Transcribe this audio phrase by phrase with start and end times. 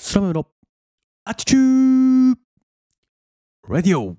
[0.00, 0.46] スラムの
[1.24, 2.34] アチチュー
[3.68, 4.16] ラディオ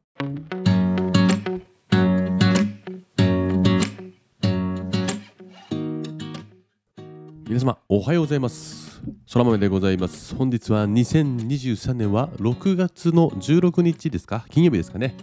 [7.47, 9.01] 皆様おはようございます。
[9.31, 10.35] 空豆でございます。
[10.35, 14.45] 本日は2023年は6月の16日ですか？
[14.49, 15.15] 金曜日ですかね。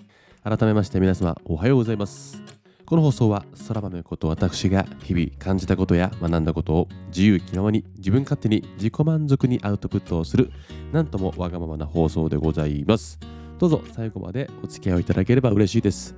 [0.43, 2.56] 改めまして皆様おはようございます。
[2.87, 10.53] この放送は空豆こと私が日々感じたことや学んだことを自由気ままに自分勝手に自己満足にアウトプットをする
[10.93, 13.19] なんともわがままな放送でございます。
[13.59, 16.15] どうぞ最後までお付き合いいただければ嬉しいです。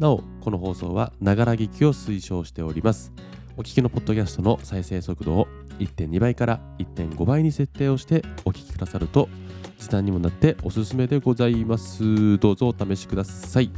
[0.00, 3.12] なおこの放送はながら聞きを推奨しております。
[3.56, 5.46] お聞きのポッドキャストの再生速度を
[5.78, 9.28] 1.2倍から1.5倍に設定をしてお聞きくださると
[9.78, 12.38] 時短にもなっておすすめでございます。
[12.38, 13.70] どうぞお試しください。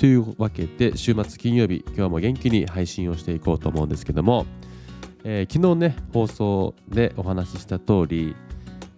[0.00, 4.46] というわけで週末金曜日今日も元気に配信をしていこうと思うんですけども、
[5.24, 8.34] えー、昨日ね放送でお話しした通り、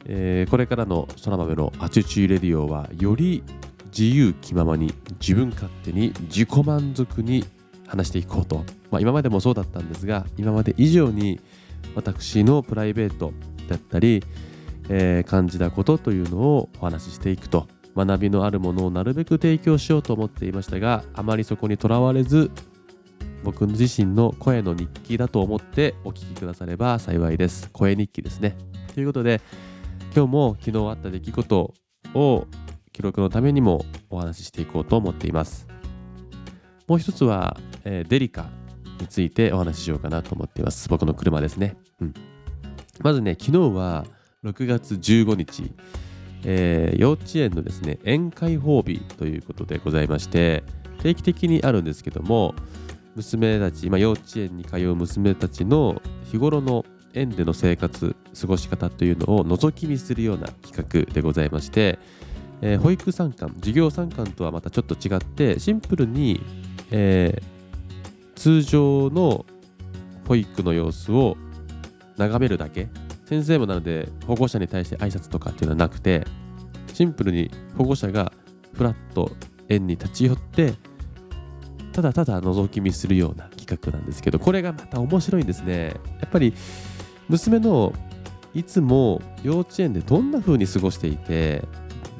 [0.07, 3.43] えー、これからの空豆のアチュチュレディオはより
[3.87, 7.46] 自由気ままに自分勝手に自己満足に
[7.88, 11.40] 話していこうと、まあ、今までもそうだったんですが今まで以上に
[11.96, 13.32] 私のプライベート
[13.68, 14.23] だったり、
[14.88, 17.66] えー、感じたことというのをお話ししていくと。
[17.96, 22.51] 学びのあるものをなるべく提供しようと思っていましたがあまりそこにとらわれず
[23.45, 27.68] 僕自身の声の日記だと思ってお聞きくだされば幸いです。
[27.73, 28.57] 声日記ですね。
[28.95, 29.40] ということで
[30.15, 31.74] 今日も昨日あった出来事
[32.15, 32.46] を
[32.93, 35.66] 記録のためにもお話ししていこうと思っています。
[36.87, 38.51] もう一つは、えー、デリカ
[39.01, 40.88] についてお話ししようかなと思っています。
[40.88, 42.15] 僕の車ですね、うん、
[43.01, 44.04] まずね昨日は
[44.45, 45.73] 6月15日、
[46.45, 50.65] えー、幼稚園のですね宴会褒美ということでございまして
[51.02, 52.54] 定期的にあるんですけども
[53.15, 56.84] 娘たち、まあ、幼稚園に通う娘たちの日頃の
[57.15, 61.99] 園での生活過ごし方というのを覗き見するような企画でございまして、
[62.62, 66.41] えー、保育参観授業参観とはまたちょっと違ってシンプルに、
[66.91, 69.44] えー、通常の
[70.27, 71.37] 保育の様子を
[72.17, 72.88] 眺めるだけ
[73.32, 76.26] 先生もなので保護者に対して挨拶とかっていうのはなくて
[76.93, 78.31] シンプルに保護者が
[78.75, 79.31] フラッと
[79.70, 80.75] 園に立ち寄って
[81.94, 85.94] ただただ覗き見するような企画なんですけどこれがまた面白いんですね。
[86.20, 86.53] やっぱり
[87.31, 87.94] 娘の
[88.53, 91.64] いつも幼稚園でどんな風に過ごしていて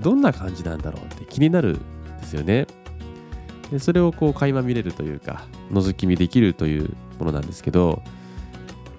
[0.00, 2.66] どんな感じなんだろうって気になるんですよね。
[3.70, 8.02] でそれをこう垣間見れるというか覗き見できるというものなんですけど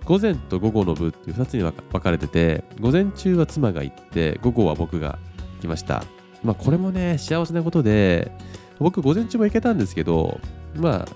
[0.05, 5.17] 午前と午後の部っていう2つに分かれてて午前中は妻が行って午後は僕が
[5.55, 6.03] 行きました。
[6.43, 8.31] まあこれもね幸せなことで
[8.79, 10.39] 僕午前中も行けたんですけど
[10.75, 11.07] まあ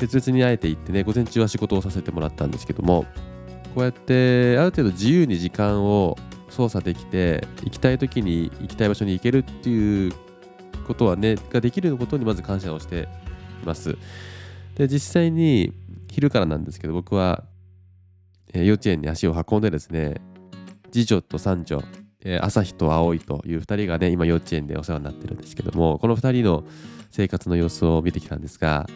[0.00, 3.06] 別々にあえて行ってね午前中は仕事をさせてもらったんですけども
[3.74, 6.16] こうやってある程度自由に時間を
[6.48, 10.12] 操作できて行きたい時に行きたい場所に行けるっていう
[10.88, 13.08] ことはねができることにまず感謝をして
[13.62, 13.96] います。
[14.74, 15.72] で実際に
[16.10, 17.44] 昼からなんですけど僕は
[18.54, 20.20] 幼稚園に足を運んでですね
[20.92, 21.82] 次女と三女
[22.40, 26.64] 朝日と葵という2人がね今幼稚園でお世話になってるんですけどもこの2人の
[27.10, 28.86] 生活の様子を見てきたんですが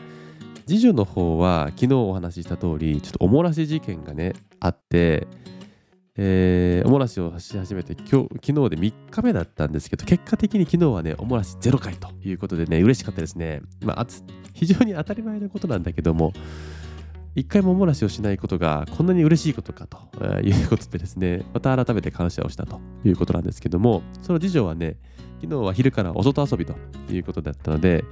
[0.67, 5.27] 次女の方は昨日お話しした通りちょっとおもらし事件がねあって、
[6.17, 13.63] えー、おもらしをし始めて今日昨日で3日目だったんですけど結果的に昨日はねおもらし0回ということでね嬉しかったですね。
[13.83, 14.07] まあ
[14.53, 16.33] 非常に当たり前のことなんだけども
[17.35, 19.99] 一回もおもらしをしないことがこんなに嬉しいことかと
[20.43, 24.97] いうことでですねまた改めて感謝をしたということなんですけどもその次女はね
[25.41, 26.75] 昨日は昼からお外遊びと
[27.11, 28.05] いうことだったので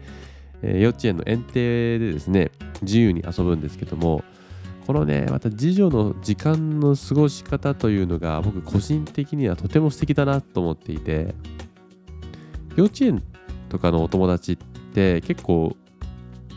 [0.62, 2.50] えー、幼稚園の園庭でですね
[2.80, 4.24] 自由に遊ぶんですけども
[4.86, 11.34] このねまた次女の時間の過ごし方というのが僕個人的にはとても素敵だなと思っていて
[12.76, 13.22] 幼稚園
[13.68, 15.76] とかのお友達って結構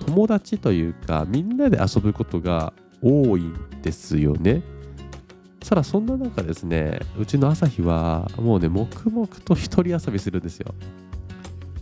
[0.05, 4.61] 友達というかみんなで遊ぶことが多いんですよね。
[5.67, 10.73] ただそんな中ですねうちの朝日はもうね黙々と一人遊びするんですよ。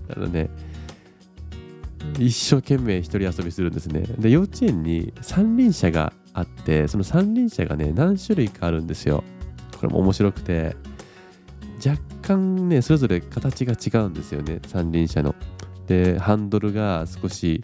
[0.07, 0.49] だからね
[2.19, 4.01] 一生懸命一人遊びするんですね。
[4.19, 9.23] で、幼稚園に三輪車があって、その三輪車がね、何種類かあるんですよ。
[9.77, 10.75] これも面白くて、
[11.85, 15.35] 若干ね、それぞれ形が違うんですよね、三輪車の。
[15.87, 17.63] で、ハンドルが少し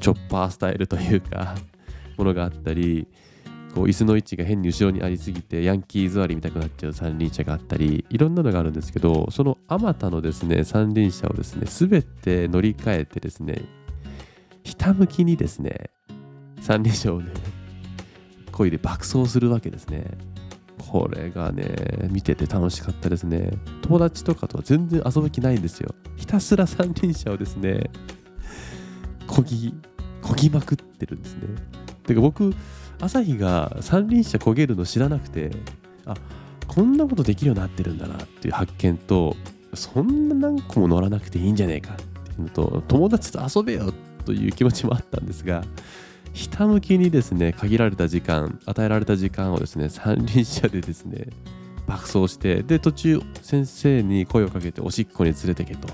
[0.00, 1.54] チョッパースタイルというか、
[2.16, 3.06] ものがあったり、
[3.74, 13.60] こう椅子の位置が変に後ろにありすぎてヤンキー座り見たくなっちゃう三輪車があったりいろんなのがあるんですけどそのあまたのですね三輪車をですね全て乗り換えてですね
[14.64, 15.90] ひたむきにですね
[16.62, 17.30] 三輪車をね
[18.50, 20.06] 漕いで爆走するわけですね。
[20.90, 23.50] これがね見てて楽しかったですね。
[23.82, 25.94] 友達とかとは全然遊ぶ気ないんですよ。
[26.16, 27.90] ひたすら三輪車をですね
[29.36, 29.74] こぎ
[30.22, 31.42] こぎまくってるんですね。
[32.06, 32.54] てか僕
[32.98, 35.50] 朝日が三輪車こげるの知らなくて
[36.06, 36.14] あ
[36.66, 39.36] こんなことできるようになってるんだなっていう発見と
[39.74, 43.92] そんな何個も乗らなくていいんじゃねえかっていうのと友達と遊べよ
[44.24, 45.62] という気持ちもあったんですが
[46.32, 51.26] ひたむきにですね限られた時間与えられた時間をですね三輪車でですね
[51.86, 55.88] 爆走してで途中先生に声をかけておしっこに連れてけと。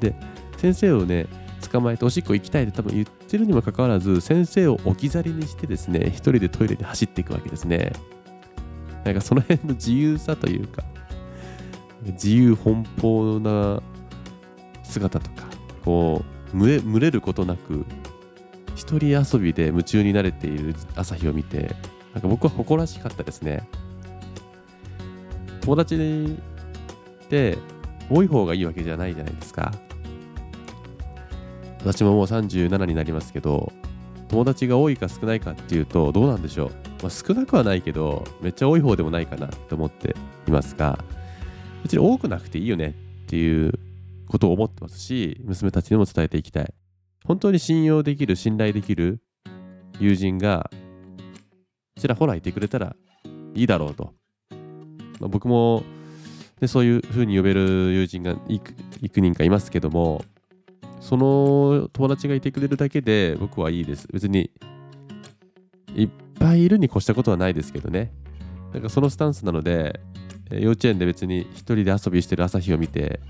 [0.00, 0.16] で
[0.56, 1.28] 先生をね
[1.70, 7.92] 捕まえておしっこ行きたいって多分言ってるにもかかわらず先生を置き去りにしてですね一人でトイレに走っていくわけですね。
[9.04, 10.82] なんかその辺の自由さというか
[12.04, 13.82] 自由奔放な
[14.82, 15.46] 姿とか
[15.84, 17.84] こう群れることなく
[18.74, 21.74] 一人遊びで夢中になれている朝日を見て
[22.12, 23.68] なんか僕は誇らしかったですね。
[25.62, 25.96] 友達
[27.24, 27.58] って
[28.10, 29.72] 多い方がいいわけじゃないじゃないですか。
[31.80, 33.72] 私ももう37になりますけど
[34.28, 36.70] 友達が多いか少ないかっていうとどうなんでしょう、
[37.02, 40.14] まあ、少なくはないけどめっちゃ多い方でもないかなって思って
[40.46, 40.98] いますが
[41.82, 42.94] 別に多くなくていいよね
[43.26, 43.72] っていう
[44.28, 46.74] ことを思ってますし娘たちにも伝えていきたい。
[47.24, 49.20] 本当に信用できる信頼できる
[50.00, 50.70] 友人が
[51.98, 52.96] ちらほらいてくれたら
[53.54, 54.14] いいだろうと、
[55.20, 55.82] まあ、僕も、
[56.60, 60.24] ね、そういうふうに呼べる友人が幾人かいますけども
[61.00, 64.08] その友達がいてくれるだけで僕はいいです。
[64.12, 64.50] 別に
[65.94, 66.08] いっ
[66.38, 68.12] ぱいいるに越したことはないですけどね。
[68.72, 70.00] なんかそのスタンスなので
[70.50, 73.20] 幼稚園で別に一人で遊びしてる朝日を見て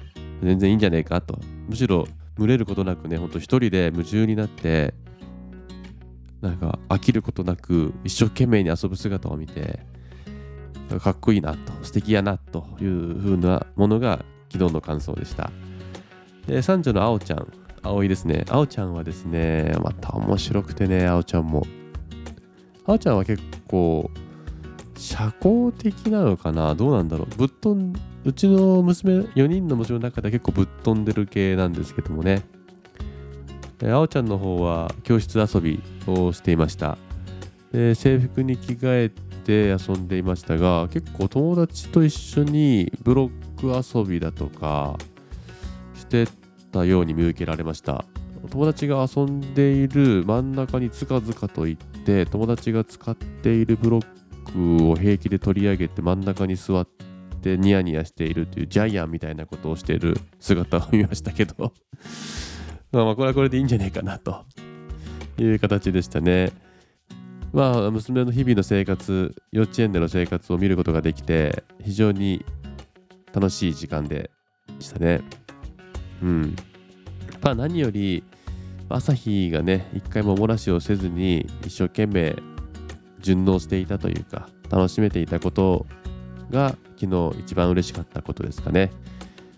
[0.43, 1.39] 全然いいんじゃねえかと。
[1.69, 2.07] むしろ
[2.37, 4.95] 群れることなくねほんと一人で夢中になって
[6.41, 9.81] なんか飽きることなく一生懸命に遊ぶ姿を見て
[11.03, 15.51] かっこいいなと素敵やなという風なものが昨日の感想でした。
[16.49, 17.47] で三女のあおちゃん。
[17.83, 18.45] 葵ですね。
[18.49, 21.65] あおちゃんはですねまた面白くてねあおちゃんも。
[22.87, 24.11] あおちゃんは結構
[24.97, 26.75] 社交的なのかな？
[26.75, 27.27] どうなんだろう？
[27.37, 27.93] ぶっ飛ん
[28.25, 32.43] うちの娘4人の娘の中では結構ぶっ飛んでる系なんですけどもね。
[33.85, 36.99] あおちゃんの方は教室遊びをしていました。
[37.73, 39.11] で制服に着替え
[39.45, 44.97] て遊んでいましたが結構友達と一緒にブロック遊びだとか
[45.95, 46.27] して
[46.71, 48.05] たように見受けられました
[48.51, 54.07] 友達が遊んでいる真ん中につかずかといって友達が使っているブロッ
[54.81, 56.89] クを平気で取り上げて真ん中に座っ
[57.43, 61.73] てニヤニヤしているというジャイアンみたいなことをしている姿を見ましたけど
[62.93, 64.45] まあこれはこれでいいんじゃないかなと
[65.39, 66.53] いう形でしたね。
[67.53, 72.45] まあ娘の日々の生活幼稚園での生活を見ることができて非常に
[73.33, 74.31] 楽しい時間で
[74.81, 75.23] したね。
[76.23, 76.57] うん。
[77.43, 78.25] まあ何より
[78.89, 82.37] 朝日がね一回も漏らしをせずに一生懸命
[83.21, 85.87] 順応していたというか楽しめていたこと
[86.51, 88.91] が昨日一番嬉しかったことですかね、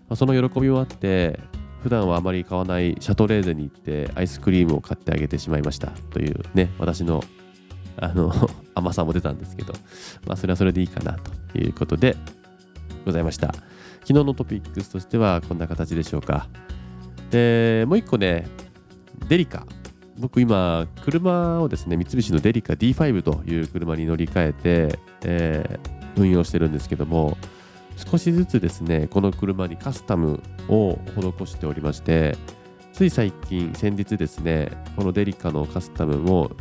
[0.09, 1.39] まあ、その喜びもあって
[1.81, 5.87] 普段はあまり買わないシャトレーゼに行ってアイスクリームを買ってあげてしまいました。
[6.11, 7.23] というね私の
[7.97, 8.31] あの
[8.75, 9.73] 甘さも出たんですけど
[10.27, 11.17] まあそれはそれでいいかな
[11.51, 12.15] ということで
[13.05, 13.53] ございました。
[14.01, 16.47] 昨日のトピックスとしてはこんな形でしょうか。
[17.29, 18.47] でもう一個ね
[19.27, 19.65] デリカ。
[20.17, 27.37] 僕今車をですね三菱のデリカ D5 という車に乗り換えて、えー、運用してるんですけども
[27.95, 32.37] 少しずつですねこの車にカスタムを施しておりまして
[32.93, 36.51] つい最近先日ですねこのデリカのカスタムも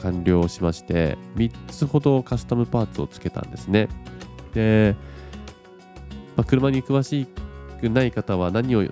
[0.00, 3.88] 完了しまして3つほどカスタムパーツをつけたんですね。
[4.54, 4.96] で、
[6.40, 7.26] まあ、車に詳し
[7.82, 8.82] くない方は何を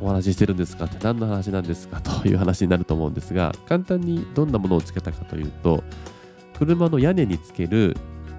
[0.00, 5.84] お話ししてるんですかって何の話なんですかという話になると思うんですが簡単にどんなものをつけたかというと
[6.56, 7.94] 車の屋根につける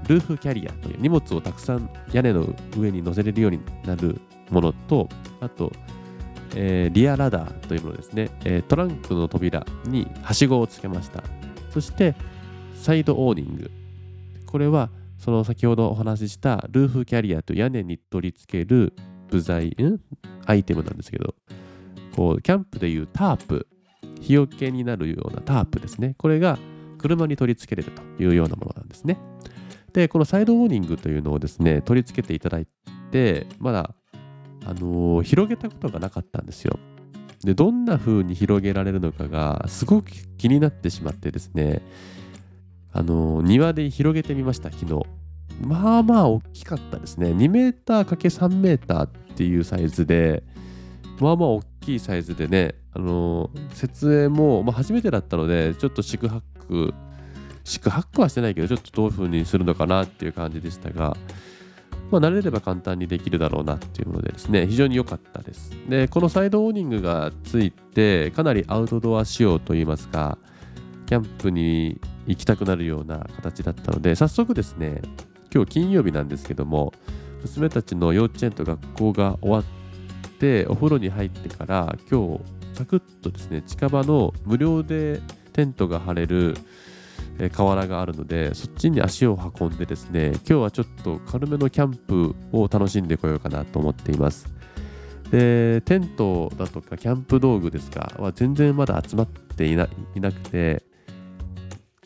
[0.07, 5.07] ルーフキャリアという荷物をたくさん屋根の上に乗せれるようになるものと
[5.41, 5.71] あと、
[6.55, 11.23] えー、リアラダーというものですね、えー、トランクの扉にはしごをつけました。
[11.69, 12.15] そして
[12.73, 13.69] サイドオーニング。
[14.47, 14.89] これは
[15.19, 18.93] その先ほどお話ししたルーフキャリアと屋根に取り付ける
[19.29, 19.99] 部材、ん？
[20.45, 21.35] アイテムなんですけど、
[22.15, 23.67] こう、キャンプでいうタープ、
[24.19, 26.15] 日よけになるようなタープですね。
[26.17, 26.57] これが
[26.97, 29.19] 車に取り付けれるというようなものなんですね。
[29.93, 32.67] で、このサイドウォーニングというのをですね、取り付けていただい
[33.11, 33.93] て、まだ、
[34.65, 36.79] あのー、広げたことがなかったんですよ。
[37.43, 41.81] で、どんな風に広げられるのかがすごく気になってしまってですね、
[42.91, 45.05] あの、庭で広げてみました、昨日。
[45.61, 47.31] まあまあ大きかったですね。
[47.31, 50.43] 2メーター ×3 メーターっていうサイズで、
[51.19, 56.93] まあまあ大きいサイズでね、あの設営も、まあ、初めてだったので、ちょっと四苦八苦、
[57.63, 61.15] 四苦八苦はしてないけど、ちょっとどういう風にするのかなっていう感じでしたが、
[62.11, 65.71] まあ、慣れれば簡単にできるだろうなっていうのでですね、非常に良かったです。
[65.87, 70.37] で、このサイドオーニングがついて、かなりアウトドア仕様といいますか、
[71.09, 75.01] キャンプに行きたくなるような形だったので、早速ですね、
[75.51, 76.93] 今日金曜日なんですけども、
[77.41, 79.63] 娘たちの幼稚園と学校が終わっ
[80.37, 82.41] て、お風呂に入ってから、今日、
[82.75, 85.19] サクッとですね、近場の無料で
[85.51, 86.55] テントが張れる
[87.39, 94.47] え河原があるのでそっちに足を運んでですね今日はちょっと軽めのキャンプを楽しんでこようかなと思っています。
[95.31, 100.83] でテントだとかキャンプ道具ですかは全然まだ集まっていないなくて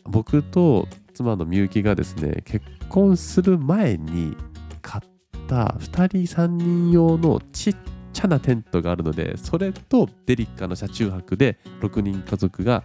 [0.06, 4.36] 僕と妻のみゆきがですね結婚する前に
[4.82, 5.10] 買っ
[5.48, 7.76] た2人3人用のちっ
[8.12, 12.84] ちゃなテントがあるのでそれとデリカの車中泊で6人家族が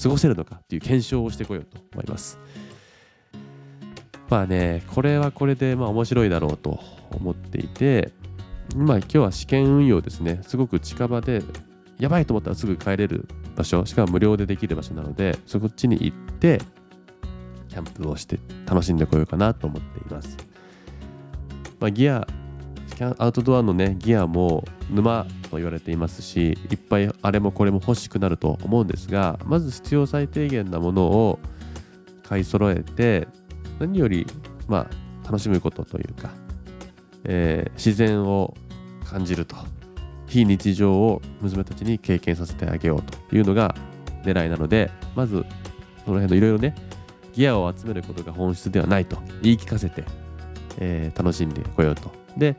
[0.00, 2.38] 過ごせるのかっていう検証をしてこようと思います。
[4.28, 6.80] まあね、これはこれでまあ面白いだろうと
[7.12, 8.12] 思っていて、
[8.74, 11.42] ま今日は試験運用ですね、すごく近場で、
[11.98, 16.60] やばいと思ったらすぐ帰れる場所、しかも無料でできる場所なので、そっちに行って、
[17.68, 20.36] キャンプをして楽しんでこようかなと思っています。
[21.78, 22.26] まあ、ギア
[23.18, 31.38] アウトドアのねギアも沼と言われていますしいっぱいあれもこれも欲しくなると思うんですがまず必要最低限なものを
[32.22, 33.28] 買い揃えて
[33.78, 34.26] 何より
[34.66, 36.30] まあ楽しむことというか、
[37.24, 38.54] えー、自然を
[39.04, 39.56] 感じると
[40.26, 43.74] 非日常を娘たちに経験させてあげようというのが
[44.24, 45.44] 狙いなのでまず
[46.04, 46.74] その辺のいろいろね
[47.32, 50.04] ギアを集めることが本質ではないと言い聞かせて、
[50.78, 52.56] えー、楽しんでこようとで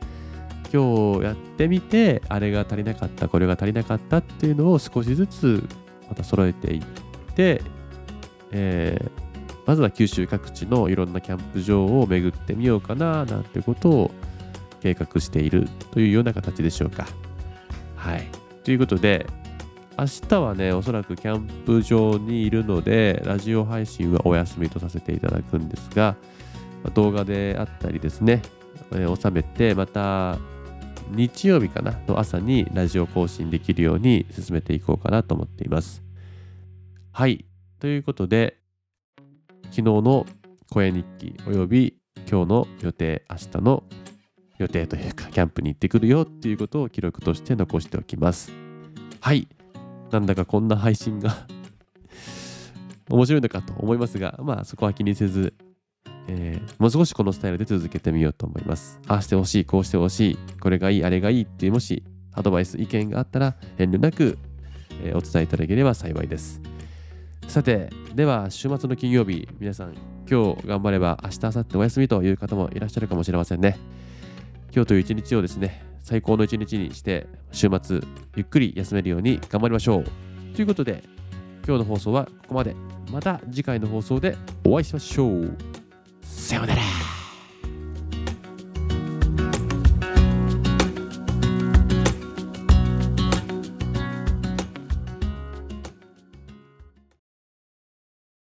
[0.72, 5.64] 今日やってみてあれが足りなかったこれが足りなかったっていうのを少しずつ
[6.08, 6.82] また揃えていっ
[7.34, 7.62] て、
[8.52, 9.10] えー、
[9.66, 14.10] まずは九州各地のいろんなキャンプ場を巡ってみようかななんてことを
[14.80, 17.06] 計画しているというような形でしょうか。
[17.98, 18.28] はい。
[18.64, 19.26] ということで
[19.98, 26.16] 明日はねおそらくキャンプ場にいるのでラジオ配信はお休みとさせていただくんですが
[26.94, 28.42] 動画であったりですね、
[28.92, 30.38] えー、収めてまた
[31.10, 36.02] 日曜日かなの朝にラジオ更新できるように進めていこうかなと思っています。
[37.12, 37.46] はい。
[37.80, 38.58] ということで、
[39.70, 40.26] 昨日の
[40.70, 41.96] 声日記および
[42.30, 43.84] 今日の予定、明日の
[44.58, 48.52] 予定というか、キャンプに行ってくるよっていうことを記録として残しておきます。
[49.20, 49.48] はい。
[50.10, 51.46] なんだかこんな配信が
[53.10, 55.54] 面白いのかと思いますが、まあそこは気にせず、
[56.26, 59.00] えー、もう少しこのスタイルで続けてみようと思います。
[59.06, 64.38] ああしてほしい、こうしてほしい、これがいい、あれがいいっていう、もしアドバイス、意見があったら遠慮なく、
[65.02, 66.60] えー、お伝えいただければ幸いです。
[67.46, 69.94] さて、では週末の金曜日、皆さん
[70.30, 73.78] 今日頑張れば明日、明後日お休みという方もいらっしゃるかもしれませんね。
[74.74, 78.00] 今日という一日をですね、最高の一日にして週末
[78.36, 80.04] ゆっくり休めるように頑張りましょう。
[80.54, 81.02] ということで、
[81.66, 82.74] 今日の放送はここまで。
[83.10, 85.56] また次回の放送でお会いしましょう。
[86.22, 86.82] さようなら